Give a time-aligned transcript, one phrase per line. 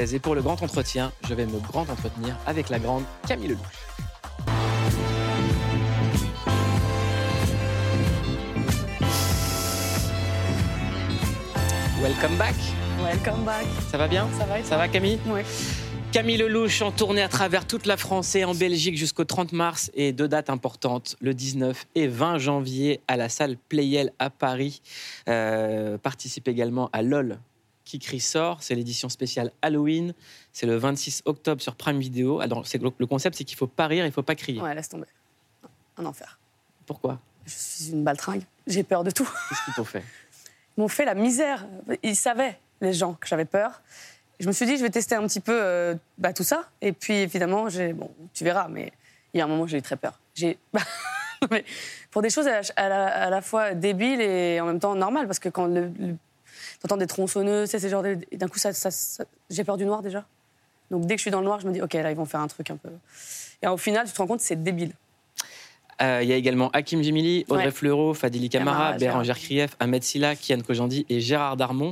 [0.00, 3.66] Et pour le grand entretien, je vais me grand entretenir avec la grande Camille Lelouch.
[12.00, 12.54] Welcome back.
[13.02, 13.66] Welcome back.
[13.90, 14.28] Ça va bien?
[14.38, 15.18] Ça va Ça va Camille?
[15.26, 15.44] Ouais.
[16.12, 19.90] Camille Lelouch en tournée à travers toute la France et en Belgique jusqu'au 30 mars
[19.94, 24.80] et deux dates importantes, le 19 et 20 janvier à la salle Playel à Paris.
[25.28, 27.40] Euh, participe également à LOL
[27.88, 30.12] qui crie sort, c'est l'édition spéciale Halloween,
[30.52, 32.40] c'est le 26 octobre sur Prime Video.
[32.40, 34.60] Alors c'est le concept c'est qu'il faut pas rire, il faut pas crier.
[34.60, 35.06] Ouais, laisse tomber.
[35.96, 36.38] Un enfer.
[36.84, 37.18] Pourquoi?
[37.46, 38.42] Je suis une baltringue.
[38.66, 39.28] J'ai peur de tout.
[39.48, 40.02] Qu'est-ce qu'ils t'ont fait?
[40.76, 41.66] Ils m'ont fait la misère.
[42.02, 43.82] Ils savaient, les gens, que j'avais peur.
[44.38, 46.68] Je me suis dit, je vais tester un petit peu euh, bah, tout ça.
[46.82, 48.92] Et puis, évidemment, j'ai, bon, tu verras, mais
[49.34, 50.20] il y a un moment j'ai eu très peur.
[50.34, 50.56] J'ai,
[51.50, 51.64] mais
[52.12, 54.94] pour des choses à la, à la- à la fois débiles et en même temps
[54.94, 56.16] normales, parce que quand le, le-
[56.80, 60.02] t'entends des tronçonneuses, c'est genre, des- d'un coup, ça, ça- ça- j'ai peur du noir
[60.02, 60.24] déjà.
[60.90, 62.24] Donc dès que je suis dans le noir, je me dis, ok, là, ils vont
[62.24, 62.88] faire un truc un peu.
[63.62, 64.92] Et au final, tu te rends compte, c'est débile.
[66.00, 67.70] Euh, Il y a également Hakim Jemili, Audrey Ouais.
[67.72, 69.36] Fleurot, Fadili Camara, Camara, Bérangère.
[69.36, 71.90] Krief, Ahmed Silla, Kian Kojandi et Gérard Darmon.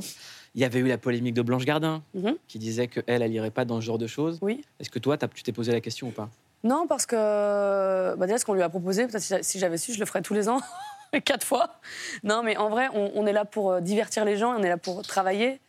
[0.55, 2.35] Il y avait eu la polémique de Blanche Gardin Mhm.
[2.47, 4.39] qui disait qu'elle, elle irait pas dans ce genre de choses.
[4.41, 4.63] Oui.
[4.79, 6.29] Est-ce que toi, t'as- tu t'es posé la question ou pas?
[6.63, 9.99] Non, parce que bah déjà, ce qu'on lui a proposé, peut-être si j'avais su, je
[9.99, 10.59] le ferais tous les ans,
[11.25, 11.79] quatre fois.
[12.23, 14.77] Non, mais en vrai, on, est là pour euh, divertir les gens, on est là
[14.77, 15.59] pour travailler,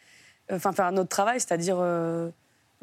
[0.50, 2.30] euh, enfin faire notre travail, c'est-à-dire euh,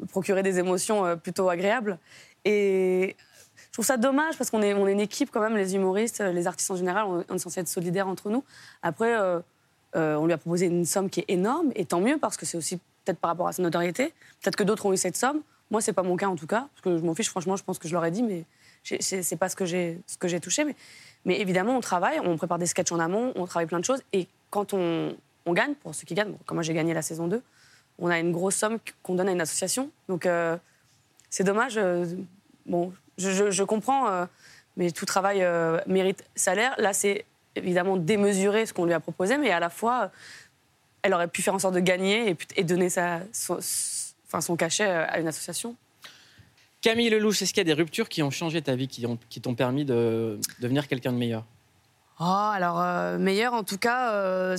[0.08, 1.98] procurer des émotions plutôt agréables.
[2.44, 3.16] Et
[3.56, 6.20] je trouve ça dommage parce qu'on est, on est une équipe quand même, les humoristes,
[6.20, 8.44] les artistes en général, on, est censé être solidaires entre nous.
[8.82, 9.14] Après,
[9.94, 12.56] on lui a proposé une somme qui est énorme, et tant mieux parce que c'est
[12.56, 14.12] aussi peut-être par rapport à sa notoriété.
[14.42, 15.40] Peut-être que d'autres ont eu cette somme.
[15.70, 17.30] Moi, c'est pas mon cas en tout cas, parce que je m'en fiche.
[17.30, 18.44] Franchement, je pense que je leur ai dit, mais
[19.00, 20.64] c'est pas ce que j'ai ce que j'ai touché.
[21.24, 24.00] Mais, évidemment, on travaille, on prépare des sketchs en amont, on travaille plein de choses.
[24.12, 25.16] Et quand on,
[25.48, 27.42] gagne, pour ceux qui gagnent, bon, comme moi j'ai gagné la saison 2,
[27.98, 29.90] on a une grosse somme qu'on donne à une association.
[30.08, 30.56] Donc euh,
[31.30, 31.76] c'est dommage.
[31.78, 32.06] euh,
[32.64, 34.26] bon, je, comprends, euh,
[34.76, 35.44] mais tout travail
[35.86, 36.74] mérite salaire.
[36.78, 37.24] Là, c'est
[37.56, 40.10] évidemment démesuré ce qu'on lui a proposé, mais à la fois,
[41.02, 45.28] elle aurait pu faire en sorte de gagner et, donner sa, son, cachet à une
[45.28, 45.74] association.
[46.80, 49.18] Camille Lelouch, est-ce qu'il y a des ruptures qui ont changé ta vie, qui ont-
[49.28, 51.44] qui t'ont permis de devenir quelqu'un de meilleur?
[52.20, 54.56] Oh, alors, euh, meilleur, en tout cas, euh,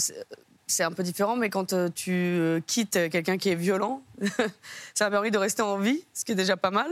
[0.67, 4.01] c'est- un peu différent, mais quand euh, tu quittes quelqu'un qui est violent,
[4.93, 6.89] ça m'a permis de rester en vie, ce qui est déjà pas mal.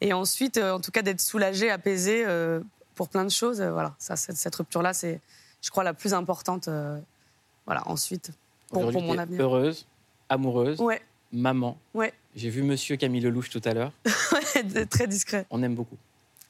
[0.00, 2.24] Et ensuite, en tout cas, d'être soulagé, apaisé
[2.94, 3.60] pour plein de choses.
[3.60, 5.20] Voilà, ça, cette, cette rupture-là, c'est,
[5.60, 6.70] je crois, la plus importante.
[7.66, 8.30] voilà, ensuite,
[8.70, 9.42] pour, mon avenir.
[9.42, 9.86] Heureuse,
[10.30, 11.76] amoureuse, Ouais, maman.
[11.92, 13.92] ouais, J'ai vu Monsieur Camille Lelouch tout à l'heure.
[14.32, 15.46] ouais, très discret.
[15.50, 15.96] On aime beaucoup.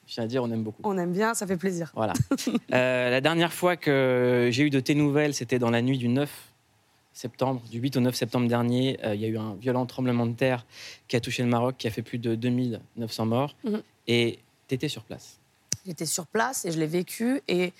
[0.07, 0.81] Je tiens à dire, on aime beaucoup.
[0.83, 1.91] On aime bien, ça fait plaisir.
[1.95, 2.13] Voilà.
[2.73, 6.07] Euh, la dernière fois que j'ai eu de tes nouvelles, c'était dans la nuit du
[6.07, 6.29] 9
[7.13, 8.97] septembre, du 8 au 9 septembre dernier.
[9.03, 10.65] Euh, Il y a eu un violent tremblement de terre
[11.09, 13.55] qui a touché le Maroc, qui a fait plus de 2900 morts.
[13.65, 13.81] Mhm.
[14.07, 15.37] Et tu étais sur place.
[15.85, 17.41] J'étais sur place et je l'ai vécu.
[17.47, 17.73] Et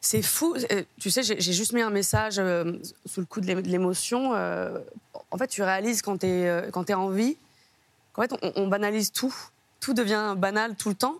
[0.00, 0.54] c'est fou.
[0.72, 2.72] Euh, Tu sais, j'ai juste mis un message euh,
[3.06, 4.34] sous le coup de l'é- de l'émotion.
[4.34, 4.78] euh,
[5.30, 7.36] en fait, tu réalises quand tu es, en vie
[8.12, 9.34] qu'en fait, on, banalise tout.
[9.78, 11.16] Tout devient banal tout le temps.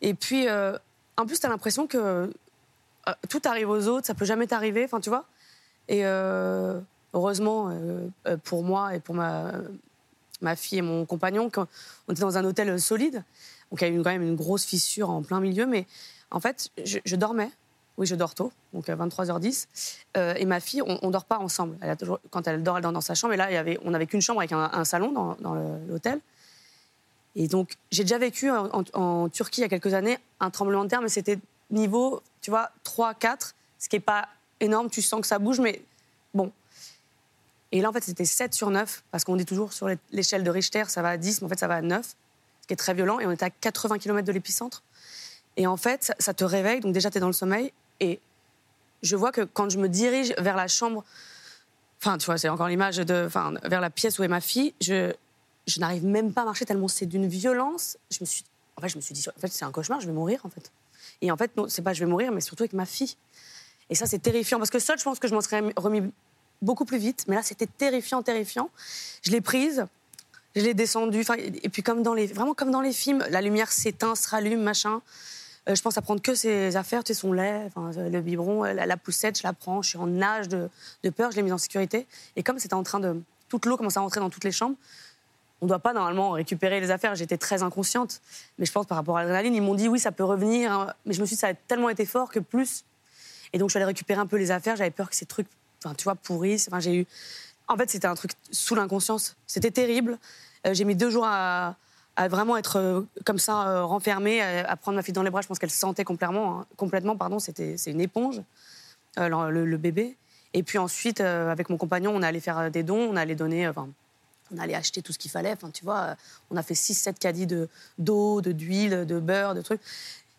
[0.00, 2.32] Et puis, en plus, tu as l'impression que
[3.28, 4.84] tout arrive aux autres, ça peut jamais t'arriver.
[4.84, 5.26] Enfin, tu vois
[5.88, 6.02] Et
[7.12, 7.70] heureusement,
[8.44, 9.52] pour moi et pour ma,
[10.40, 11.50] ma fille et mon compagnon,
[12.08, 13.22] on était dans un hôtel solide.
[13.70, 15.86] Donc il y a quand même une grosse fissure en plein milieu, mais
[16.30, 17.50] en fait, je dormais.
[18.00, 19.66] Oui, je dors tôt, donc à 23h10.
[20.16, 21.76] Euh, et ma fille, on, on dort pas ensemble.
[22.30, 23.34] Quand elle dort, elle dort dans sa chambre.
[23.34, 23.50] Et là,
[23.84, 25.54] on n'avait qu'une chambre avec un, salon dans,
[25.86, 26.18] l'hôtel.
[27.36, 30.88] Et donc, j'ai déjà vécu en Turquie il y a quelques années un tremblement de
[30.88, 31.38] terre, mais c'était
[31.70, 34.28] niveau, tu vois, 3, 4, ce qui n'est pas
[34.60, 34.88] énorme.
[34.88, 35.82] Tu sens que ça bouge, mais
[36.32, 36.50] bon.
[37.70, 40.50] Et là, en fait, c'était 7 sur 9, parce qu'on dit toujours sur l'échelle de
[40.50, 42.76] Richter, ça va à 10, mais en fait, ça va à 9 ce qui est
[42.76, 44.82] très violent, et on était à 80 km de l'épicentre.
[45.58, 48.20] Et en fait, ça, ça te réveille, donc déjà, tu es dans le sommeil, et
[49.02, 51.04] je vois que quand je me dirige vers la chambre,
[52.00, 54.74] enfin, tu vois, c'est encore l'image de, enfin, vers la pièce où est ma fille,
[54.80, 55.12] je,
[55.78, 57.96] n'arrive même pas à marcher tellement c'est d'une violence.
[58.10, 58.44] Je me suis,
[58.76, 60.50] en fait, je me suis dit, en fait, c'est un cauchemar, je vais mourir, en
[60.50, 60.72] fait.
[61.22, 63.16] Et en fait, non, c'est pas je vais mourir, mais surtout avec ma fille.
[63.90, 66.02] Et ça, c'est terrifiant, parce que seule, je pense que je m'en serais remis
[66.62, 68.70] beaucoup plus vite, mais là, c'était terrifiant, terrifiant.
[69.22, 69.86] Je l'ai prise,
[70.56, 73.72] je l'ai descendue, et puis comme dans les, vraiment comme dans les films, la lumière
[73.72, 75.00] s'éteint, se rallume, machin.
[75.70, 78.64] Euh, je pense à prendre que ses affaires, tu sais, son lait, enfin, le biberon,
[78.64, 80.68] la, la poussette, je la prends, je suis en nage de,
[81.02, 82.06] de peur, je l'ai mise en sécurité.
[82.36, 83.20] Et comme c'était en train de.
[83.48, 84.76] Toute l'eau commençait à rentrer dans toutes les chambres,
[85.60, 87.16] on ne doit pas normalement récupérer les affaires.
[87.16, 88.20] J'étais très inconsciente.
[88.58, 90.72] Mais je pense par rapport à l'adrénaline, ils m'ont dit oui, ça peut revenir.
[90.72, 90.94] hein.
[91.04, 92.84] Mais je me suis dit, ça a tellement été fort que plus.
[93.52, 94.76] Et donc, je suis allée récupérer un peu les affaires.
[94.76, 95.48] J'avais peur que ces trucs,
[95.84, 96.68] enfin, tu vois, pourrissent.
[96.68, 97.06] Enfin, j'ai eu.
[97.66, 99.36] En fait, c'était un truc sous l'inconscience.
[99.48, 100.18] C'était terrible.
[100.66, 101.74] Euh, j'ai mis deux jours à,
[102.16, 105.30] à vraiment être euh, comme ça, euh, renfermée, à, à prendre ma fille dans les
[105.30, 105.40] bras.
[105.40, 108.42] Je pense qu'elle se sentait complètement, hein, complètement pardon, c'était, c'est une éponge,
[109.18, 110.16] euh, le, bébé.
[110.52, 113.34] Et puis ensuite, euh, avec mon compagnon, on allé faire euh, des dons, on allé
[113.34, 113.88] donner, enfin,
[114.52, 115.52] on allé acheter tout ce qu'il fallait.
[115.52, 116.14] Enfin, tu vois, euh,
[116.50, 117.68] on a fait 6-7 caddies de,
[117.98, 119.80] d'eau, de, d'huile, de beurre, de trucs.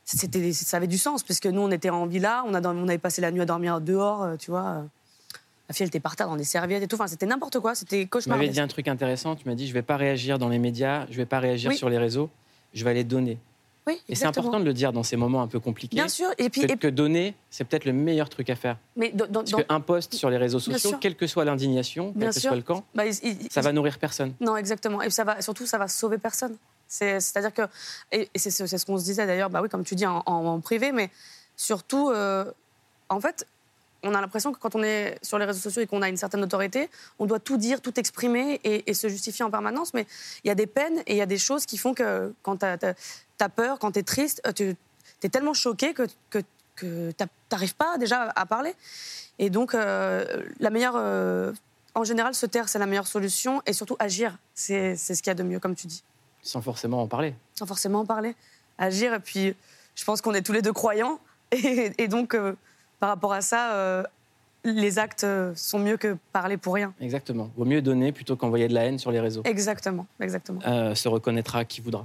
[0.04, 2.98] C'était, ça avait du sens, puisque nous, on était en villa, on, a, on avait
[2.98, 4.84] passé la nuit à dormir dehors, euh, tu vois.
[5.70, 6.96] Ma fille, elle était par terre dans des serviettes et tout.
[6.96, 8.38] Enfin, c'était n'importe quoi, c'était Tu cauchemar.
[8.38, 9.36] m'avais dit un truc intéressant.
[9.36, 11.78] Tu m'as dit je vais pas réagir dans les médias, je vais pas réagir Oui.
[11.78, 12.30] sur les réseaux,
[12.74, 13.38] je vais aller donner.
[13.88, 15.96] Oui, Et c'est important de le dire dans ces moments un peu compliqués.
[15.96, 16.28] Bien sûr.
[16.38, 18.78] Et puis, que, et- que donner, c'est peut-être le meilleur truc à faire.
[18.96, 22.28] mais dans- dans- Parce qu'un post sur les réseaux sociaux, quelle que soit l'indignation, quel
[22.30, 22.50] que sûr.
[22.50, 24.34] soit le camp, bah, il- il- ça va nourrir personne.
[24.40, 25.02] Non, exactement.
[25.02, 26.58] Et ça va, surtout, ça va sauver personne.
[26.88, 27.64] C'est- C'est-à-dire que,
[28.12, 30.22] et, et c'est c'est ce qu'on se disait d'ailleurs, bah oui, comme tu dis, en,
[30.28, 31.10] en- en privé, mais
[31.56, 32.46] surtout, euh,
[33.10, 33.48] en fait,
[34.04, 36.18] on a l'impression que quand on est sur les réseaux sociaux et qu'on a une
[36.18, 36.90] certaine autorité,
[37.20, 39.94] on doit tout dire, tout exprimer et, et se justifier en permanence.
[39.94, 40.06] Mais
[40.44, 42.58] il y a des peines et il y a des choses qui font que quand
[42.58, 44.76] tu as, peur, quand tu es triste, euh, tu
[45.24, 46.40] es tellement choqué que, que,
[46.76, 48.74] que tu n'arrives pas déjà à parler.
[49.40, 50.96] Et donc, euh, la meilleure.
[50.98, 51.52] euh,
[51.94, 53.62] en général, se taire, c'est la meilleure solution.
[53.66, 56.04] Et surtout, agir, c'est c'est ce qu'il y a de mieux, comme tu dis.
[56.42, 57.36] Sans forcément en parler.
[57.56, 58.36] Sans forcément en parler.
[58.78, 59.14] Agir.
[59.14, 59.56] Et puis,
[59.96, 61.20] je pense qu'on est tous les deux croyants.
[61.52, 62.56] Et, et donc, euh,
[63.02, 64.04] par rapport à ça, euh,
[64.64, 66.94] les actes euh, sont mieux que parler pour rien.
[67.02, 67.50] Exactement.
[67.58, 69.42] Vaut mieux donner plutôt qu'envoyer de la haine sur les réseaux.
[69.44, 70.62] Exactement, exactement.
[70.68, 72.04] Euh, se reconnaîtra qui voudra,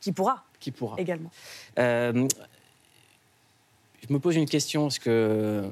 [0.00, 0.96] Qui pourra qui pourra.
[0.98, 1.30] également.
[1.78, 2.26] Euh,
[4.06, 5.64] je me pose une question, parce que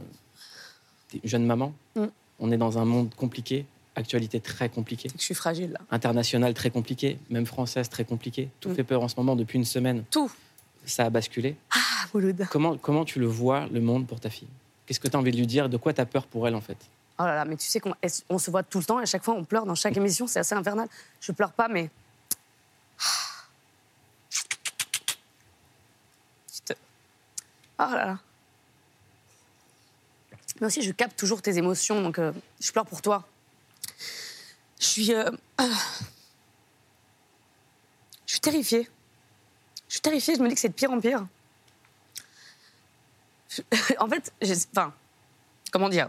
[1.14, 2.04] es une jeune maman, Mm.
[2.40, 3.66] on est dans un monde compliqué,
[3.96, 5.80] actualité très compliquée, Je suis fragile, là.
[5.90, 8.48] internationale très compliquée, même française très compliquée.
[8.60, 8.74] Tout Mm.
[8.76, 10.04] fait peur en ce moment depuis une semaine.
[10.10, 10.30] Tout.
[10.86, 11.56] Ça a basculé.
[11.74, 11.78] Ah,
[12.14, 12.46] Mouloud.
[12.50, 14.48] Comment, comment tu le vois, le monde, pour ta fille?
[14.86, 15.68] Qu'est-ce que tu as envie de lui dire?
[15.68, 16.76] De quoi tu as peur pour elle, en fait?
[17.18, 17.94] Oh là là, mais tu sais qu'on
[18.28, 20.26] on se voit tout le temps et à chaque fois on pleure dans chaque émission,
[20.26, 20.88] c'est assez infernal.
[21.20, 21.90] Je pleure pas, mais.
[26.52, 26.74] Putain.
[27.78, 28.18] Oh là là.
[30.60, 33.26] Mais aussi, je capte toujours tes émotions, donc euh, je pleure pour toi.
[34.80, 35.12] Je suis.
[35.12, 35.68] euh, ah.
[38.26, 38.88] Je suis terrifiée.
[39.88, 41.26] Je suis terrifiée, je me dis que c'est de pire en pire.
[43.98, 44.32] En fait,
[44.72, 44.92] enfin,
[45.70, 46.08] comment dire?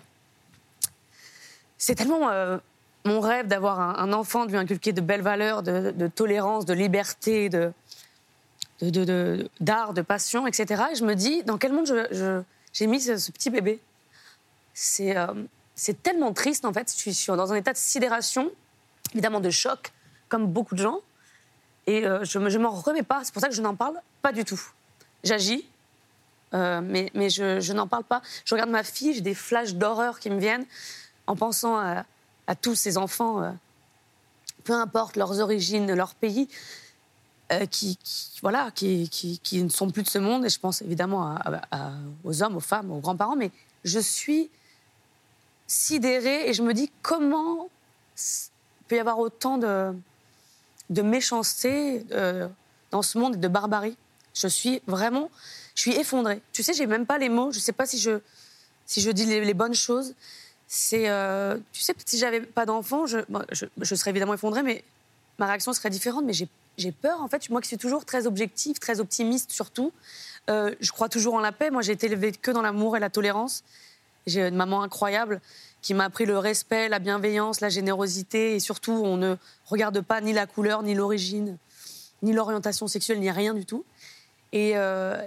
[1.78, 2.58] C'est tellement euh,
[3.06, 7.50] mon rêve d'avoir un, enfant, de lui inculquer de belles valeurs, de, tolérance, de liberté,
[7.50, 7.74] de,
[9.60, 10.84] d'art, de passion, etc.
[10.92, 11.86] Et je me dis, dans quel monde
[12.72, 13.80] j'ai mis ce, petit bébé?
[14.74, 15.28] C'est, euh,
[15.76, 16.94] c'est tellement triste, en fait.
[16.96, 18.50] Je suis, dans un état de sidération,
[19.14, 19.92] évidemment de choc,
[20.30, 21.00] comme beaucoup de gens.
[21.86, 23.22] Et euh, je ne m'en remets pas.
[23.24, 24.62] C'est pour ça que je n'en parle pas du tout.
[25.24, 25.68] J'agis,
[26.54, 28.22] euh, mais, je, n'en parle pas.
[28.46, 30.66] Je regarde ma fille, j'ai des flashs d'horreur qui me viennent
[31.28, 32.06] en pensant à,
[32.62, 33.52] tous ces enfants, euh,
[34.64, 36.48] peu importe leurs origines, leur pays,
[37.52, 37.98] euh, qui,
[38.42, 39.10] voilà, qui,
[39.54, 40.46] ne sont plus de ce monde.
[40.46, 41.36] Et je pense évidemment
[42.24, 43.36] aux hommes, aux femmes, aux grands-parents.
[43.36, 43.52] Mais
[43.84, 44.50] je suis
[45.68, 47.70] sidérée et je me dis comment
[48.88, 49.94] peut y avoir autant de,
[51.02, 52.06] méchanceté
[52.92, 53.98] dans ce monde et de barbarie.
[54.34, 55.30] Je suis vraiment,
[55.76, 56.42] je suis effondrée.
[56.52, 57.52] Tu sais, j'ai même pas les mots.
[57.52, 58.20] Je sais pas si je,
[58.86, 60.14] si je dis les, bonnes choses.
[60.68, 63.20] C'est, euh, tu sais, si j'avais pas d'enfant, je,
[63.82, 64.84] je serais évidemment effondrée, mais
[65.40, 66.26] ma réaction serait différente.
[66.26, 66.48] Mais j'ai,
[66.78, 67.50] j'ai peur, en fait.
[67.50, 69.92] Moi qui suis toujours très objective, très optimiste surtout,
[70.50, 71.70] euh, je crois toujours en la paix.
[71.70, 73.64] Moi, j'ai été élevée que dans l'amour et la tolérance.
[74.26, 75.42] J'ai une maman incroyable
[75.82, 80.22] qui m'a appris le respect, la bienveillance, la générosité et surtout, on ne regarde pas
[80.22, 81.58] ni la couleur, ni l'origine,
[82.22, 83.84] ni l'orientation sexuelle, ni rien du tout.
[84.54, 85.22] Et, euh,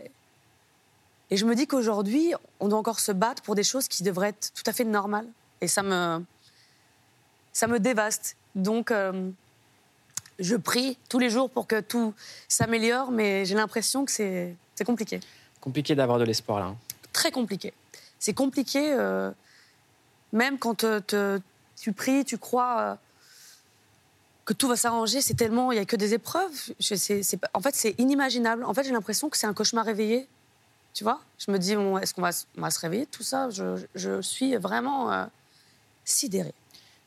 [1.30, 4.28] et je me dis qu'aujourd'hui, on doit encore se battre pour des choses qui devraient
[4.28, 5.26] être tout à fait normales.
[5.60, 6.22] Et ça me,
[7.52, 8.36] ça me dévaste.
[8.54, 9.30] Donc, euh,
[10.38, 12.14] je prie tous les jours pour que tout
[12.48, 15.20] s'améliore, mais j'ai l'impression que c'est c'est compliqué
[15.60, 16.66] Compliqué d'avoir de l'espoir, là.
[16.66, 16.76] hein.
[17.12, 17.72] très compliqué.
[18.18, 19.30] C'est compliqué, euh,
[20.32, 21.40] même quand te- te-
[21.80, 22.94] tu pries, tu crois euh,
[24.44, 25.20] que tout va s'arranger.
[25.22, 26.52] C'est tellement, il y a que des épreuves.
[26.78, 28.64] Je- en fait, c'est inimaginable.
[28.64, 30.28] En fait, j'ai l'impression que c'est un cauchemar réveillé.
[30.96, 33.22] Tu vois Je me dis, bon, est-ce qu'on va, s- on va se réveiller Tout
[33.22, 35.26] ça, je, je suis vraiment euh,
[36.06, 36.54] sidérée.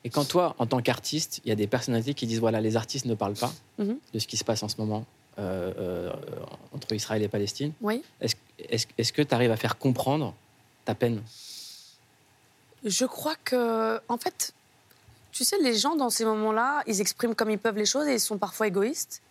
[0.03, 2.75] Et quand toi, en tant qu'artiste, il y a des personnalités qui disent voilà, les
[2.77, 3.97] artistes ne parlent pas Mhm.
[4.13, 5.05] de ce qui se passe en ce moment
[5.39, 6.11] euh, euh,
[6.71, 7.73] entre Israël et Palestine.
[7.81, 8.03] Oui.
[8.21, 10.35] Est-ce que tu arrives à faire comprendre
[10.85, 11.23] ta peine?
[12.83, 14.53] Je crois que, en fait,
[15.31, 18.13] tu sais, les gens dans ces moments-là, ils expriment comme ils peuvent les choses et
[18.13, 19.21] ils sont parfois égoïstes.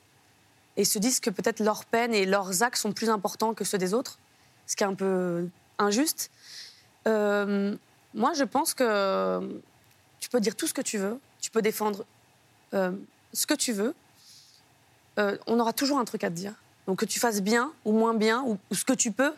[0.76, 3.64] Et ils se disent que peut-être leur peine et leurs actes sont plus importants que
[3.64, 4.18] ceux des autres,
[4.68, 5.48] ce qui est un peu
[5.78, 6.30] injuste.
[7.08, 7.75] Euh,
[8.14, 9.60] moi, je pense que
[10.20, 12.04] tu peux dire tout ce que tu veux, tu peux défendre
[12.75, 12.92] euh,
[13.32, 13.94] ce que tu veux,
[15.18, 16.54] euh, on aura toujours un truc à te dire.
[16.87, 19.32] Donc que tu fasses bien ou moins bien, ou, ce que tu peux,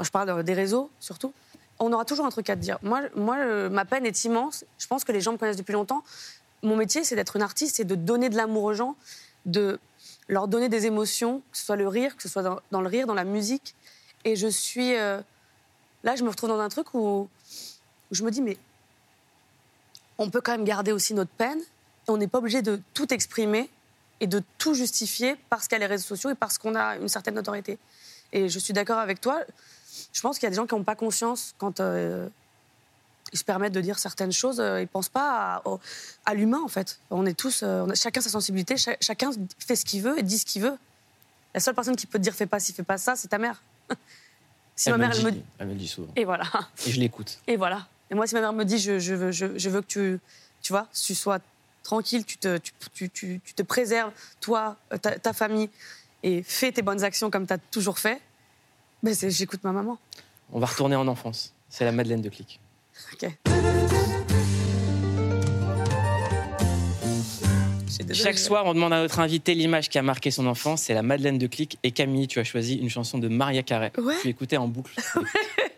[0.00, 1.32] je parle des réseaux surtout,
[1.78, 2.78] on aura toujours un truc à te dire.
[2.82, 3.02] Moi,
[3.68, 4.64] ma peine est immense.
[4.78, 6.04] Je pense que les gens me connaissent depuis longtemps.
[6.62, 8.96] Mon métier, c'est d'être une artiste, c'est de donner de l'amour aux gens,
[9.44, 9.78] de
[10.28, 13.06] leur donner des émotions, que ce soit le rire, que ce soit dans, le rire,
[13.06, 13.74] dans la musique.
[14.26, 14.96] Et je suis...
[14.96, 15.22] Euh,
[16.02, 17.28] là, je me retrouve dans un truc où,
[18.10, 18.58] je me dis, mais
[20.18, 21.60] on peut quand même garder aussi notre peine.
[22.08, 23.70] on n'est pas obligé de tout exprimer
[24.18, 26.96] et de tout justifier parce qu'il y a les réseaux sociaux et parce qu'on a
[26.96, 27.78] une certaine notoriété.
[28.32, 29.42] Et je suis d'accord avec toi.
[30.12, 32.28] Je pense qu'il y a des gens qui n'ont pas conscience quand euh,
[33.32, 34.58] ils se permettent de dire certaines choses.
[34.58, 35.62] Euh, ils ne pensent pas
[36.24, 36.98] à, l'humain, en fait.
[37.12, 39.30] On est tous, a chacun sa sensibilité, chacun
[39.60, 40.76] fait ce qu'il veut et dit ce qu'il veut.
[41.54, 43.38] La seule personne qui peut te dire fais pas ci, fais pas ça, c'est ta
[43.38, 43.62] mère.
[44.76, 46.12] si ma mère, elle me, dit, elle me dit souvent.
[46.16, 46.44] Et voilà.
[46.86, 47.38] Et je l'écoute.
[47.46, 47.86] Et voilà.
[48.10, 50.20] Et moi, si ma mère me dit je, je, veux, je, veux que tu,
[50.62, 51.38] tu vois, tu sois
[51.82, 55.70] tranquille, tu te, tu, tu, tu te préserves, toi, euh, ta, famille,
[56.22, 58.20] et fais tes bonnes actions comme tu as toujours fait,
[59.02, 59.98] ben j'écoute ma maman.
[60.52, 61.52] On va retourner en enfance.
[61.68, 62.60] C'est la Madeleine de Clic.
[63.12, 63.30] Ok.
[68.12, 70.82] Chaque soir, on demande à notre invité l'image qui a marqué son enfance.
[70.82, 71.78] C'est la Madeleine de Clic.
[71.82, 73.92] Et Camille, tu as choisi une chanson de Maria Carré.
[73.98, 74.14] Ouais.
[74.22, 74.94] Tu écoutais en boucle.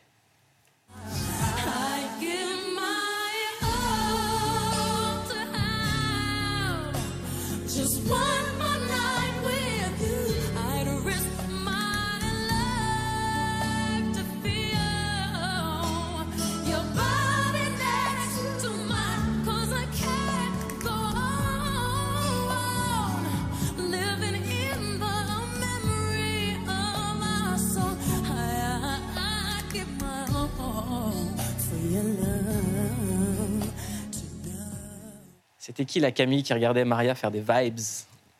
[35.78, 37.78] C'était qui la Camille qui regardait Maria faire des vibes?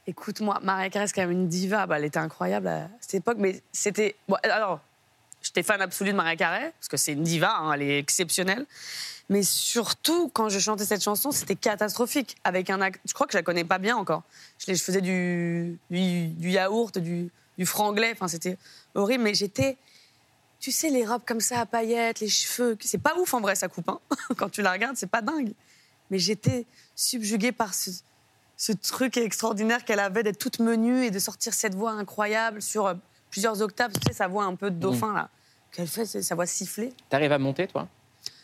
[0.09, 1.87] Écoute-moi, Maria Carré, c'est quand même une diva.
[1.87, 4.17] Bah, elle était incroyable à cette époque, mais c'était.
[4.43, 4.81] Alors,
[5.41, 8.67] j'étais fan absolu de Maria Carré, parce que c'est une diva, hein, elle est exceptionnelle.
[9.29, 12.37] Mais surtout, quand je chantais cette chanson, c'était catastrophique.
[12.43, 14.25] Avec un Je crois que je la connais pas bien encore.
[14.59, 17.31] Je, faisais du, yaourt, du,
[17.67, 18.11] franglais.
[18.15, 18.59] Enfin, c'était
[18.97, 19.77] horrible, mais j'étais.
[20.59, 22.77] Tu sais, les robes comme ça à paillettes, les cheveux.
[22.81, 23.91] C'est pas ouf en vrai, sa coupe.
[23.91, 24.01] Hein.
[24.37, 25.53] quand tu la regardes, c'est pas dingue
[26.11, 27.93] mais j'étais subjuguée par ce,
[28.83, 32.95] truc extraordinaire qu'elle avait d'être toute menue et de sortir cette voix incroyable sur euh,
[33.31, 33.93] plusieurs octaves.
[33.93, 34.81] Tu sais, sa voix un peu de mm.
[34.81, 35.29] dauphin, là,
[35.73, 36.93] qu'elle fait, sa voix sifflée.
[37.09, 37.89] T'arrives à monter, toi?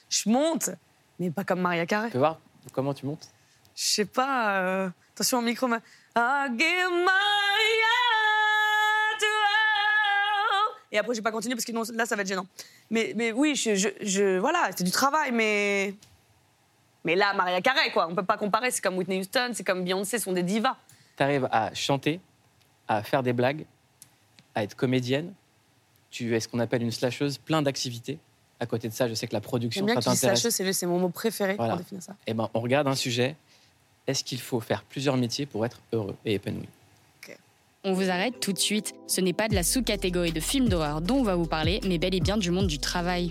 [0.09, 0.71] Je monte,
[1.19, 2.09] mais pas comme Maria Carré.
[2.09, 2.39] Tu peux voir
[2.73, 3.29] comment tu montes?
[3.75, 4.61] Je sais pas.
[4.61, 5.67] Euh, attention au micro.
[5.67, 5.79] Mais...
[10.93, 12.47] Et après, j'ai pas continué parce que là, ça va être gênant.
[12.91, 15.97] Mais, mais oui, je, je voilà, c'est du travail, mais
[17.05, 18.09] mais là, Maria Carey, quoi.
[18.11, 18.71] On peut pas comparer.
[18.71, 20.77] C'est comme Whitney Houston, c'est comme Beyoncé, sont des divas.
[21.17, 22.21] Tu arrives à chanter,
[22.89, 23.65] à faire des blagues,
[24.55, 25.33] à être comédienne.
[26.11, 28.19] Tu es ce qu'on appelle une slasheuse, plein d'activités.
[28.61, 30.49] À côté de ça, je sais que la production, bien ça t'intéresse.
[30.49, 32.15] c'est mon mot préféré pour définir ça.
[32.27, 33.37] Eh ben, on regarde un sujet.
[34.07, 36.69] Est-ce qu'il faut faire plusieurs métiers pour être heureux et épanoui?
[37.87, 38.95] On vous arrête tout de suite.
[39.07, 41.99] Ce n'est pas de la sous-catégorie de films d'horreur dont on va vous parler, mais
[41.99, 43.31] bel et bien du monde du travail.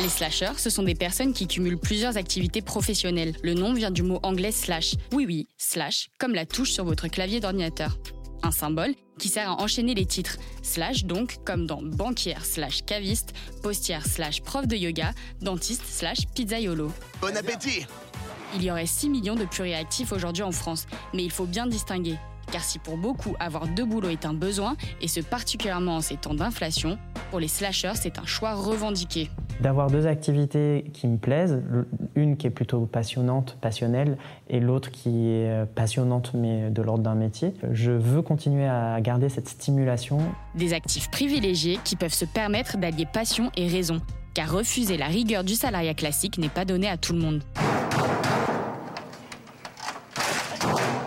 [0.00, 3.36] Les slashers, ce sont des personnes qui cumulent plusieurs activités professionnelles.
[3.44, 4.96] Le nom vient du mot anglais slash.
[5.12, 7.96] Oui, oui, slash, comme la touche sur votre clavier d'ordinateur.
[8.42, 10.36] Un symbole qui sert à enchaîner les titres.
[10.62, 16.90] Slash donc, comme dans banquière slash caviste, postière slash prof de yoga, dentiste slash pizzaiolo.
[17.20, 17.86] Bon appétit
[18.56, 22.16] Il y aurait 6 millions de pluriactifs aujourd'hui en France, mais il faut bien distinguer.
[22.50, 26.16] Car si pour beaucoup avoir deux boulots est un besoin, et ce particulièrement en ces
[26.16, 26.98] temps d'inflation,
[27.30, 29.30] pour les slashers c'est un choix revendiqué.
[29.60, 31.62] D'avoir deux activités qui me plaisent,
[32.14, 34.18] une qui est plutôt passionnante, passionnelle,
[34.48, 37.54] et l'autre qui est euh, passionnante mais de l'ordre d'un métier.
[37.72, 40.18] Je veux continuer à garder cette stimulation.
[40.54, 44.00] Des actifs privilégiés qui peuvent se permettre d'allier passion et raison,
[44.34, 47.42] car refuser la rigueur du salariat classique n'est pas donné à tout le monde.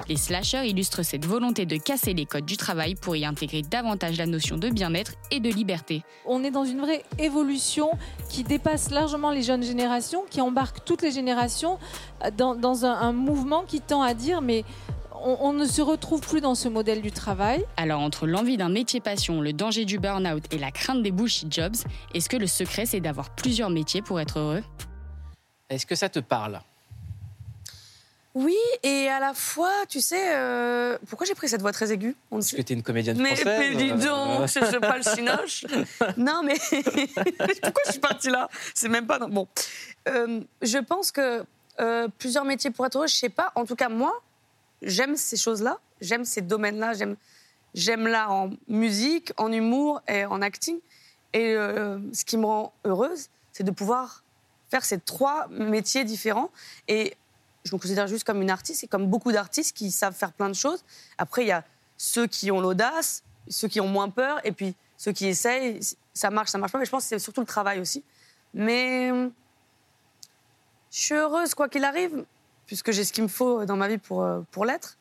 [0.09, 4.17] Les slashers illustrent cette volonté de casser les codes du travail pour y intégrer davantage
[4.17, 6.03] la notion de bien-être et de liberté.
[6.25, 7.89] On est dans une vraie évolution
[8.29, 11.77] qui dépasse largement les jeunes générations, qui embarque toutes les générations
[12.37, 14.63] dans, un, mouvement qui tend à dire mais
[15.23, 17.65] on, ne se retrouve plus dans ce modèle du travail.
[17.75, 21.51] Alors entre l'envie d'un métier passion, le danger du burn-out et la crainte des bullshit
[21.51, 21.75] jobs,
[22.13, 24.63] est-ce que le secret c'est d'avoir plusieurs métiers pour être heureux?
[25.69, 26.61] Est-ce que ça te parle?
[28.38, 32.15] Oui, et à la fois, tu sais, euh, pourquoi j'ai pris cette voix très aiguë
[32.29, 33.75] Parce que tu es une comédienne mais, française.
[33.75, 35.65] Mais dis donc, je sais pas le cinoche.
[36.17, 36.53] non, mais
[37.63, 39.17] pourquoi je suis partie là C'est même pas...
[39.17, 39.48] Bon,
[40.08, 41.46] euh, je pense que
[41.79, 43.51] euh, plusieurs métiers pour être heureux, je sais pas.
[43.56, 44.13] En tout cas, moi,
[44.84, 47.15] j'aime ces choses-là, j'aime ces domaines-là, j'aime,
[47.74, 50.77] j'aime l'art en musique, en humour et en acting.
[51.34, 54.24] Et ce qui me rend heureuse, c'est de pouvoir
[54.70, 56.51] faire ces trois métiers différents.
[56.88, 57.15] Et
[57.67, 60.50] je me considère juste comme une artiste et comme beaucoup d'artistes qui savent faire plein
[60.50, 60.83] de choses.
[61.17, 61.63] Après, il y a
[61.97, 65.79] ceux qui ont l'audace, ceux qui ont moins peur, et puis ceux qui essayent.
[66.13, 66.79] Ça marche, ça marche pas.
[66.79, 68.03] Mais je pense que c'est surtout le travail aussi.
[68.53, 69.09] Mais
[70.91, 72.25] je suis heureuse quoi qu'il arrive,
[72.65, 74.97] puisque j'ai ce qu'il me faut dans ma vie pour, euh, pour l'être.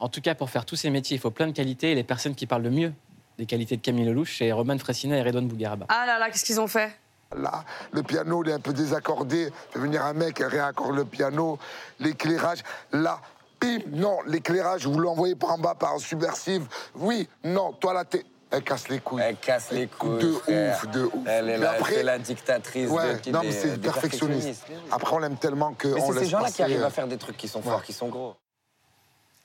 [0.00, 1.92] En tout cas, pour faire tous ces métiers, il faut plein de qualités.
[1.92, 2.92] Et les personnes qui parlent le mieux
[3.36, 5.86] des qualités de Camille Lelouch, c'est Roman Fressinet et Redouane Bougaraba.
[5.88, 6.96] Ah là là, qu'est-ce qu'ils ont fait?
[7.36, 9.52] Là, le piano, il est un peu désaccordé.
[9.70, 11.58] Fait venir un mec, réaccorde le piano.
[12.00, 13.20] L'éclairage, là,
[13.60, 16.66] bim, non, l'éclairage, vous l'envoyez par en bas par un subversive.
[16.94, 18.24] Oui, non, toi là, t'es.
[18.50, 19.20] Elle casse les couilles.
[19.22, 20.22] Elle casse les couilles.
[20.22, 20.74] De frère.
[20.74, 21.12] ouf, de ouf.
[21.26, 24.64] Elle est la, après- c'est la dictatrice Ouais, de, non, mais c'est perfectionniste.
[24.90, 27.18] Après, on l'aime tellement qu'on Mais c'est ces gens-là qui arrivent euh, à faire des
[27.18, 28.36] trucs qui sont forts, qui sont gros.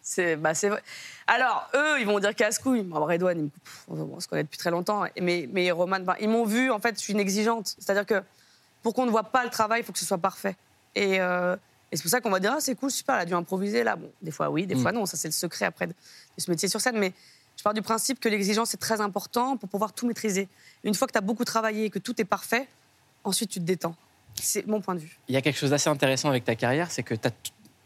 [0.04, 0.84] C'est bah, c'est vrai.
[1.28, 2.84] Alors, eux, ils vont dire casse-couille.
[2.84, 3.50] Bon, Redouane,
[3.88, 5.06] on se connaît depuis très longtemps.
[5.20, 7.76] Mais, mais Roman, ben, ils m'ont vu, en fait, je suis une exigeante.
[7.80, 8.22] C'est-à-dire que
[8.84, 10.58] pour qu'on ne voit pas le travail, il faut que ce soit parfait.
[10.94, 11.56] Et, euh,
[11.92, 13.84] et c'est pour ça qu'on va dire, ah, c'est cool, super, elle a dû improviser
[13.84, 13.96] là.
[13.96, 15.06] Bon, des fois oui, des fois non.
[15.06, 16.98] Ça, c'est le secret après de, de ce métier sur scène.
[17.00, 17.14] Mais
[17.56, 20.50] je pars du principe que l'exigence est très important pour pouvoir tout maîtriser.
[20.84, 22.68] Une fois que tu as beaucoup travaillé et que tout est parfait,
[23.24, 23.96] ensuite tu te détends.
[24.36, 25.18] C'est mon point de vue.
[25.30, 27.32] Il y a quelque chose d'assez intéressant avec ta carrière, c'est que tu as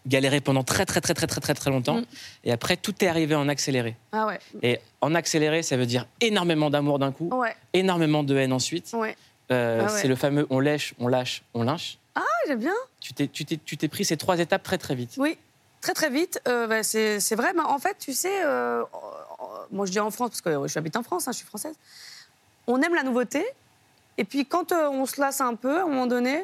[0.08, 2.06] galéré pendant très très très très très très très longtemps, Mm.
[2.46, 3.96] et après tout est arrivé en accéléré.
[4.12, 4.40] Ah ouais.
[4.64, 8.92] Et en accéléré, ça veut dire énormément d'amour d'un coup, Ouais, énormément de haine ensuite.
[8.94, 9.16] ouais.
[9.52, 10.00] Euh, Ah ouais.
[10.02, 11.98] C'est le fameux on lèche, on lâche, on lynche.
[12.16, 12.74] Ah, j'aime bien.
[13.00, 15.14] Tu t'es, tu t'es, tu t'es pris ces trois étapes très très vite.
[15.18, 15.38] Oui,
[15.82, 16.42] très très vite.
[16.48, 17.54] Euh, bah, c'est c'est vrai.
[17.54, 18.84] Mais en fait, tu sais, euh,
[19.72, 21.76] moi je dis en France parce que je habite en France, hein, je suis française.
[22.68, 23.46] On aime la nouveauté.
[24.18, 26.44] Et puis quand on se lasse un peu, à un moment donné,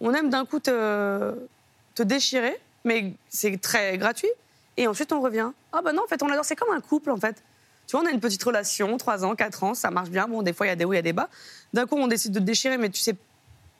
[0.00, 1.34] on aime d'un coup te,
[1.94, 4.30] te déchirer, mais c'est très gratuit.
[4.76, 5.50] Et ensuite on revient.
[5.72, 6.44] Ah bah non, en fait, on adore.
[6.44, 7.42] C'est comme un couple en fait.
[7.90, 10.28] Tu vois, on a une petite relation, 3 ans, 4 ans, ça marche bien.
[10.28, 11.28] Bon, des fois, il y a des hauts, il y a des bas.
[11.72, 13.16] D'un coup, on décide de déchirer, mais tu sais.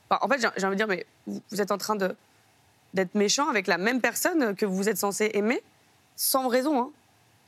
[0.09, 3.69] Enfin, en fait, j'ai envie de dire, mais vous, êtes en train d'être méchant avec
[3.69, 5.63] la même personne que vous êtes censé aimer,
[6.17, 6.83] sans raison.
[6.83, 6.91] Hein.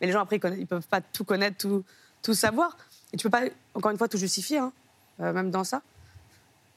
[0.00, 1.66] Mais les gens, après, ils, ils peuvent pas tout connaître,
[2.22, 2.76] tout, savoir.
[3.12, 3.42] Et tu peux pas,
[3.74, 4.72] encore une fois, tout justifier, hein,
[5.18, 5.82] euh, même dans ça.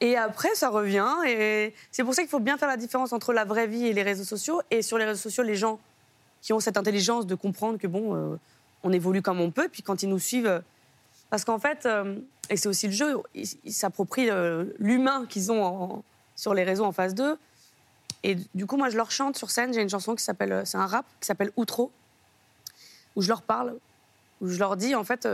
[0.00, 1.08] Et après, ça revient.
[1.26, 3.92] Et c'est pour ça qu'il faut bien faire la différence entre la vraie vie et
[3.92, 4.60] les réseaux sociaux.
[4.70, 5.78] Et sur les réseaux sociaux, les gens
[6.42, 8.36] qui ont cette intelligence de comprendre que, bon, euh,
[8.82, 9.68] on évolue comme on peut.
[9.68, 10.46] Puis quand ils nous suivent.
[10.46, 10.60] euh,
[11.30, 12.18] parce qu'en fait, euh,
[12.50, 14.30] et c'est aussi le jeu, ils s'approprient
[14.78, 16.04] l'humain qu'ils ont
[16.36, 17.36] sur les réseaux en face d'eux.
[18.22, 19.74] Et du coup, moi, je leur chante sur scène.
[19.74, 21.90] J'ai une chanson qui s'appelle, c'est un rap qui s'appelle Outro,
[23.16, 23.76] où je leur parle,
[24.40, 25.26] où je leur dis, en fait,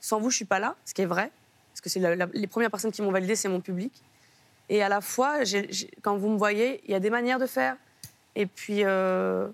[0.00, 1.32] sans vous, je suis pas là, ce qui est vrai,
[1.80, 3.92] parce que c'est la- la- les premières personnes qui m'ont validé, c'est mon public.
[4.68, 5.38] Et à la fois,
[6.02, 7.76] quand vous me voyez, il y a des manières de faire.
[8.36, 9.48] Et puis, il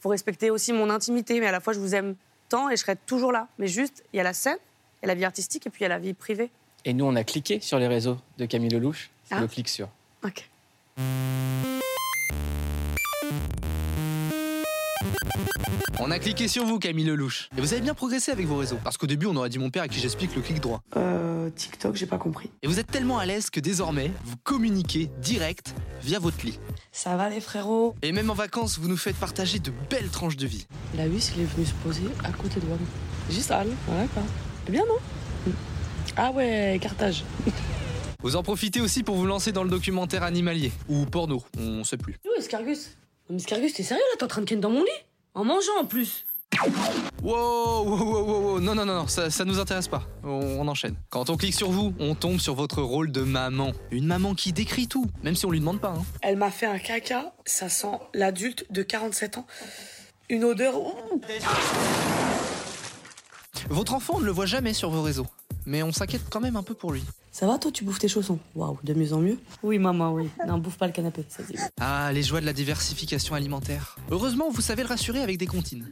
[0.00, 2.14] faut respecter aussi mon intimité, mais à la fois, je vous aime
[2.48, 3.48] tant et je serai toujours là.
[3.58, 4.58] Mais juste, il y a la scène,
[5.02, 6.50] il y a la vie artistique, et puis il y a la vie privée.
[6.84, 9.10] Et nous, on a cliqué sur les réseaux de Camille Lelouch.
[9.30, 9.40] Ah.
[9.40, 9.88] le clic sur.
[10.24, 10.48] Ok.
[15.98, 17.48] On a cliqué sur vous, Camille Lelouch.
[17.56, 18.78] Et vous avez bien progressé avec vos réseaux.
[18.84, 20.82] Parce qu'au début, on aurait dit mon père à qui j'explique le clic droit.
[20.94, 22.50] Euh, TikTok, j'ai pas compris.
[22.62, 26.58] Et vous êtes tellement à l'aise que désormais, vous communiquez direct via votre lit.
[26.92, 27.94] Ça va les frérots?
[28.02, 30.66] Et même en vacances, vous nous faites partager de belles tranches de vie.
[30.96, 32.76] La huisse, il est venu se poser à côté de moi.
[33.30, 34.22] Juste Al, voilà quoi.
[34.66, 35.54] C'est bien, non?
[36.16, 37.24] Ah ouais, cartage.
[38.22, 40.72] Vous en profitez aussi pour vous lancer dans le documentaire animalier.
[40.88, 42.14] Ou porno, on sait plus.
[42.24, 42.96] Où Mais Escargus,
[43.74, 44.16] t'es sérieux là?
[44.18, 44.90] T'es en train de ken dans mon lit?
[45.36, 46.24] En mangeant en plus
[47.22, 48.60] Wow, wow, wow, wow, wow.
[48.60, 50.02] Non, non, non, non, ça, ça nous intéresse pas.
[50.24, 50.96] On, on enchaîne.
[51.10, 53.72] Quand on clique sur vous, on tombe sur votre rôle de maman.
[53.90, 55.90] Une maman qui décrit tout, même si on lui demande pas.
[55.90, 56.04] Hein.
[56.22, 59.46] Elle m'a fait un caca, ça sent l'adulte de 47 ans.
[60.30, 60.72] Une odeur.
[63.68, 65.26] Votre enfant, on ne le voit jamais sur vos réseaux.
[65.66, 67.04] Mais on s'inquiète quand même un peu pour lui.
[67.38, 70.30] Ça va toi, tu bouffes tes chaussons Waouh, de mieux en mieux Oui, maman, oui.
[70.48, 73.94] Non, bouffe pas le canapé, ça c'est Ah, les joies de la diversification alimentaire.
[74.10, 75.86] Heureusement, vous savez le rassurer avec des comptines.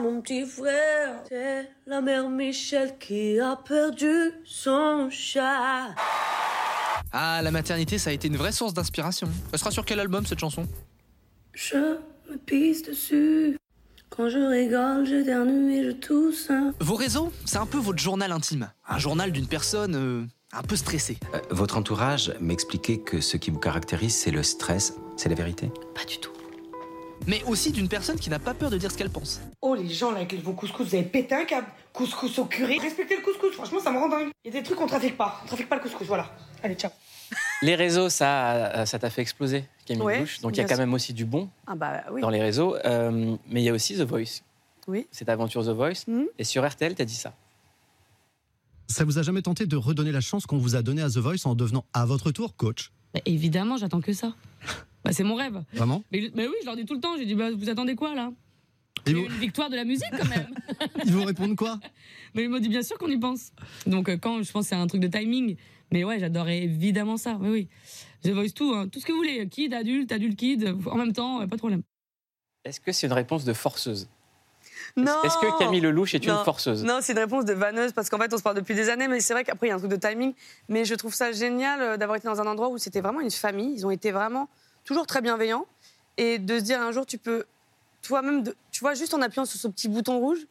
[0.00, 1.24] Mon petit frère.
[1.28, 5.88] C'est la mère Michel qui a perdu son chat.
[7.10, 9.28] Ah, la maternité, ça a été une vraie source d'inspiration.
[9.52, 10.68] Elle sera sur quel album cette chanson?
[11.52, 11.98] Je
[12.30, 13.58] me pisse dessus.
[14.10, 16.50] Quand je rigole, j'éternue et je tousse.
[16.80, 18.70] Vos réseaux, c'est un peu votre journal intime.
[18.88, 21.18] Un journal d'une personne euh, un peu stressée.
[21.34, 24.94] Euh, votre entourage m'expliquait que ce qui vous caractérise, c'est le stress.
[25.16, 25.70] C'est la vérité?
[25.94, 26.30] Pas du tout.
[27.26, 29.40] Mais aussi d'une personne qui n'a pas peur de dire ce qu'elle pense.
[29.60, 31.66] Oh, les gens là, avec vos couscous, vous avez pété un câble.
[31.92, 32.78] Couscous au curry.
[32.78, 34.28] Respectez le couscous, franchement, ça me rend dingue.
[34.44, 35.40] Il y a des trucs qu'on trafique pas.
[35.44, 36.30] On trafique pas le couscous, voilà.
[36.62, 36.90] Allez, ciao.
[37.62, 40.40] Les réseaux, ça, ça t'a fait exploser, Camille Ouais, Lelouch.
[40.40, 40.78] Donc il y a quand sûr.
[40.84, 42.20] même aussi du bon Ah bah oui.
[42.20, 42.76] dans les réseaux.
[42.84, 44.42] Euh, mais il y a aussi The Voice.
[44.88, 45.06] Oui.
[45.10, 46.04] Cette aventure The Voice.
[46.06, 46.26] Mhm.
[46.38, 47.32] Et sur RTL, t'as dit ça.
[48.88, 51.16] Ça vous a jamais tenté de redonner la chance qu'on vous a donnée à The
[51.18, 52.92] Voice en devenant à votre tour coach?
[53.14, 54.34] Bah, évidemment, j'attends que ça.
[55.04, 55.62] Bah, c'est mon rêve.
[55.72, 56.04] Vraiment?
[56.12, 57.16] Mais, mais oui, je leur dis tout le temps.
[57.18, 58.30] J'ai dit, bah, vous attendez quoi là?
[59.06, 60.48] Et vous- Une victoire de la musique quand même.
[61.04, 61.78] Ils vous répondent quoi?
[62.34, 63.50] Mais ils m'ont dit bien sûr qu'on y pense.
[63.86, 65.56] Donc euh, quand je pense que c'est un truc de timing.
[65.92, 67.38] Mais ouais, j'adorais évidemment ça.
[67.40, 67.68] Oui, oui.
[68.22, 68.88] The Voice tout, hein.
[68.88, 69.46] tout ce que vous voulez.
[69.48, 71.82] Kid, adulte, adulte, kid, en même temps, euh, pas de problème.
[72.64, 74.08] Est-ce que c'est une réponse de forceuse?
[74.96, 76.84] Non Est-ce que Camille Lelouch est une forceuse?
[76.84, 79.08] Non, c'est une réponse de vanneuse parce qu'en fait, on se parle depuis des années,
[79.08, 80.32] mais c'est vrai qu'après, il y a un truc de timing.
[80.68, 83.30] Mais je trouve ça génial euh, d'avoir été dans un endroit où c'était vraiment une
[83.30, 83.72] famille.
[83.74, 84.48] Ils ont été vraiment
[84.84, 85.66] toujours très bienveillants.
[86.16, 87.44] Et de se dire un jour, tu peux
[88.02, 90.46] toi-même, tu vois, juste en appuyant sur ce petit bouton rouge,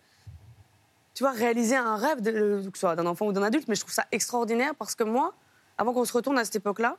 [1.15, 3.67] tu vois, réaliser un rêve, de, que ce soit d'un enfant ou d'un adulte.
[3.67, 5.33] Mais je trouve ça extraordinaire parce que moi,
[5.77, 6.97] avant qu'on se retourne à cette époque-là,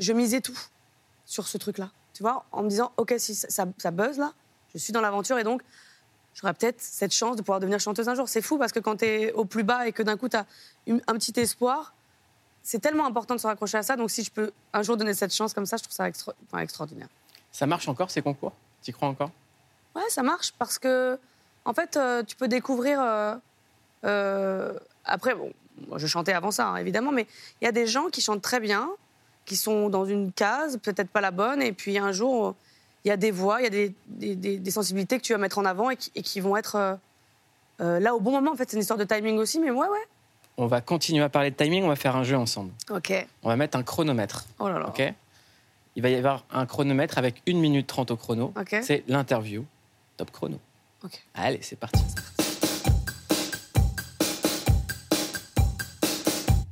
[0.00, 0.58] je misais tout
[1.26, 1.90] sur ce truc-là.
[2.14, 4.32] Tu vois, en me disant, OK, si ça, ça, ça buzz là,
[4.72, 5.62] je suis dans l'aventure et donc
[6.34, 8.28] j'aurais peut-être cette chance de pouvoir devenir chanteuse un jour.
[8.28, 10.36] C'est fou parce que quand tu es au plus bas et que d'un coup tu
[10.36, 10.46] as
[10.88, 11.94] un petit espoir,
[12.62, 13.96] c'est tellement important de se raccrocher à ça.
[13.96, 16.34] Donc si je peux un jour donner cette chance comme ça, je trouve ça extra-
[16.46, 17.08] enfin, extraordinaire.
[17.52, 18.52] Ça marche encore ces concours?
[18.82, 19.30] Tu crois encore?
[19.94, 21.18] Ouais, ça marche parce que,
[21.64, 23.00] en fait, euh, tu peux découvrir.
[23.02, 23.36] euh, euh,
[24.02, 25.52] après, bon,
[25.96, 27.26] je chantais avant ça, hein, évidemment, mais
[27.60, 28.88] il y a des gens qui chantent très bien,
[29.46, 32.52] qui sont dans une case, peut-être pas la bonne, et puis un jour, euh,
[33.04, 35.32] il y a des voix, il y a des, des- des- des sensibilités que tu
[35.32, 36.94] vas mettre en avant et qui, et qui vont être euh,
[37.80, 38.52] euh, là au bon moment.
[38.52, 40.04] En fait, c'est une histoire de timing aussi, mais ouais, ouais.
[40.58, 42.72] On va continuer à parler de timing, on va faire un jeu ensemble.
[42.90, 43.26] Ok.
[43.42, 44.44] On va mettre un chronomètre.
[44.58, 44.88] Oh là là.
[44.88, 45.02] Ok
[45.96, 48.52] Il va y avoir un chronomètre avec 1 minute 30 au chrono.
[48.60, 48.76] Ok.
[48.82, 49.64] C'est l'interview.
[50.18, 50.58] Top chrono.
[51.02, 51.12] Ok.
[51.34, 52.02] Allez, c'est parti.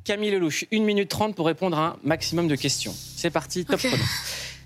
[0.09, 2.95] Camille Lelouch, 1 minute 30 pour répondre à un maximum de questions.
[2.97, 3.89] C'est parti, top Ok.
[3.89, 4.03] chrono.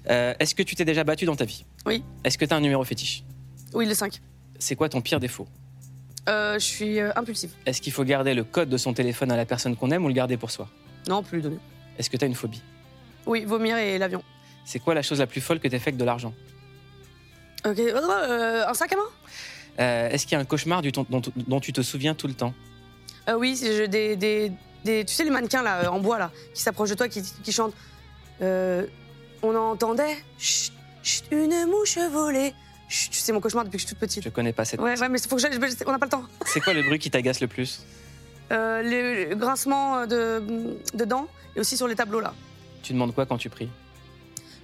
[0.09, 1.65] Euh, Est-ce que tu t'es déjà battu dans ta vie?
[1.85, 2.05] Oui.
[2.23, 3.25] Est-ce que tu as un numéro fétiche?
[3.75, 4.21] Oui, le 5.
[4.61, 5.49] C'est quoi ton pire défaut?
[6.29, 7.51] Euh, je suis euh, impulsive.
[7.67, 10.09] Est-ce qu'il faut garder le code de son téléphone à la personne qu'on aime ou
[10.09, 10.69] le garder pour soi?
[11.09, 11.59] Non, plus lui donner.
[11.99, 12.63] Est-ce que tu as une phobie?
[13.27, 14.23] Oui, vomir et l'avion.
[14.65, 16.33] C'est quoi la chose la plus folle que tu fait avec de l'argent?
[17.67, 17.81] Ok.
[17.81, 20.09] Un sac à main?
[20.09, 22.35] Est-ce qu'il y a un cauchemar du ton- dont, dont tu te souviens tout le
[22.35, 22.55] temps?
[23.37, 24.53] Oui, des, des,
[24.85, 27.23] des- Tu sais, les mannequins là, euh, en bois, là, qui s'approchent de toi, qui,
[27.23, 27.75] qui chantent.
[28.41, 28.87] Euh,
[29.43, 30.17] on entendait.
[30.39, 32.55] Chut, chut, une mouche volée.
[32.89, 34.23] Chut, C'est mon cauchemar depuis que je suis toute petite.
[34.25, 34.81] Je connais pas cette.
[34.81, 36.25] Ouais, ouais, mais faut que je- On n'a pas le temps.
[36.47, 37.85] C'est quoi le bruit qui t'agace le plus?
[38.51, 40.43] Euh, les, les grincements de,
[40.93, 42.35] de dents et aussi sur les tableaux là.
[42.83, 43.71] Tu demandes quoi quand tu pries?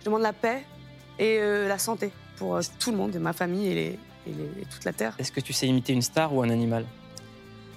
[0.00, 0.64] Je demande la paix
[1.18, 3.80] et euh, la santé pour tout le monde, ma famille et, les,
[4.26, 5.14] et les- et toute la terre.
[5.18, 6.84] Est-ce que tu sais imiter une star ou un animal?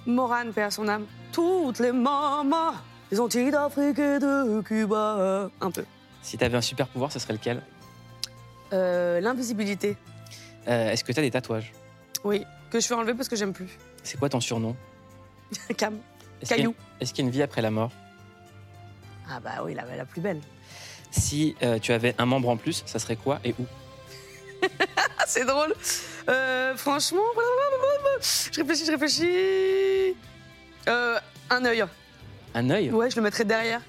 [0.06, 1.06] Morane, paix à son âme.
[1.32, 2.74] Toutes les mamas
[3.10, 5.50] des Antilles d'Afrique et de Cuba.
[5.60, 5.84] Un peu.
[6.22, 7.62] Si tu avais un super pouvoir, ce serait lequel?
[8.72, 9.96] Euh, L'invisibilité.
[10.68, 11.72] Euh, Est-ce que tu as des tatouages?
[12.24, 13.68] Oui, que je fais enlever parce que j'aime plus.
[14.02, 14.76] C'est quoi ton surnom?
[15.76, 15.98] Cam.
[16.40, 16.74] Est-ce qu'il y a- Caillou.
[17.00, 17.90] Est-ce qu'il y a une vie après la mort?
[19.30, 20.40] Ah bah oui, la, la plus belle.
[21.10, 23.66] Si euh, tu avais un membre en plus, ça serait quoi et où?
[25.32, 25.74] c'est drôle.
[26.28, 27.22] Euh, franchement,
[28.20, 30.16] je réfléchis, je réfléchis.
[30.88, 31.18] Euh,
[31.50, 31.84] un œil.
[32.54, 32.90] Un œil?
[32.90, 33.80] Ouais, je le mettrais derrière.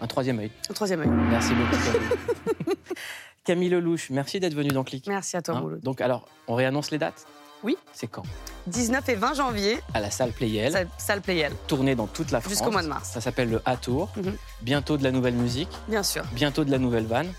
[0.00, 0.50] Un troisième œil.
[0.68, 1.08] Un troisième œil.
[1.08, 2.74] Merci beaucoup.
[3.44, 3.68] Camille.
[3.68, 5.06] Lelouch, merci d'être venue dans Click.
[5.06, 5.60] Merci à toi, Hein?
[5.60, 5.80] Mouloud.
[5.82, 7.26] Donc alors, on réannonce les dates?
[7.62, 7.76] Oui.
[7.92, 8.22] C'est quand?
[8.68, 10.72] 19 et 20 janvier, À la salle Playel.
[10.72, 11.52] salle, salle Playel.
[11.66, 12.52] Tournée dans toute la France.
[12.52, 13.10] Jusqu'au mois de mars.
[13.10, 14.10] Ça s'appelle le A-Tour.
[14.16, 14.34] Mhm.
[14.62, 15.68] Bientôt de la nouvelle musique.
[15.88, 17.32] Bien sûr, Bientôt de la nouvelle vanne.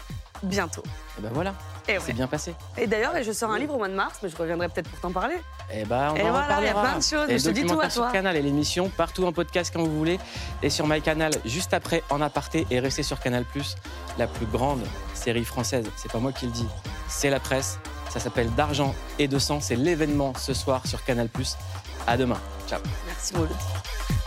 [0.44, 0.84] Bientôt.
[1.18, 1.54] Et ben voilà,
[1.88, 2.54] Et, c'est bien passé.
[2.78, 5.00] et d'ailleurs, je sors un livre au mois de mars, mais je reviendrai peut-être pour
[5.00, 5.36] t'en parler.
[5.74, 7.46] Et ben on Et en voilà, il y a plein de choses, Et mais je
[7.46, 8.12] te dis tout à documentaire sur toi.
[8.12, 10.20] Canal et l'émission partout en podcast quand vous voulez
[10.64, 13.46] et sur MyCanal juste après en aparté et restez sur Canal
[14.18, 15.86] la plus grande série française.
[15.96, 16.68] C'est pas moi qui le dis,
[17.08, 17.80] c'est la presse.
[18.10, 19.62] Ça s'appelle D'argent et de sang.
[19.62, 21.30] C'est l'événement ce soir sur Canal
[22.08, 22.40] À demain.
[22.68, 22.82] Ciao.
[23.08, 24.21] Merci, Mouloud.